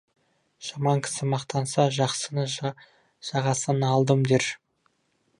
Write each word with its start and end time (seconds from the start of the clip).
Жаман 0.67 1.01
кісі 1.07 1.27
мақтанса, 1.33 1.83
«Жақсыны 1.97 2.45
жағасынан 2.55 3.85
алдым» 3.97 4.25
дер. 4.33 4.49